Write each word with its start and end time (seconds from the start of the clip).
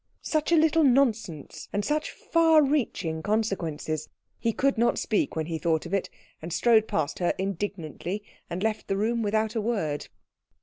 Such 0.23 0.51
a 0.51 0.55
little 0.57 0.83
nonsense, 0.83 1.69
and 1.71 1.85
such 1.85 2.09
far 2.09 2.63
reaching 2.63 3.21
consequences! 3.21 4.09
He 4.39 4.51
could 4.51 4.75
not 4.75 4.97
speak 4.97 5.35
when 5.35 5.45
he 5.45 5.59
thought 5.59 5.85
of 5.85 5.93
it, 5.93 6.09
and 6.41 6.51
strode 6.51 6.87
past 6.87 7.19
her 7.19 7.35
indignantly, 7.37 8.23
and 8.49 8.63
left 8.63 8.87
the 8.87 8.97
room 8.97 9.21
without 9.21 9.53
a 9.53 9.61
word. 9.61 10.07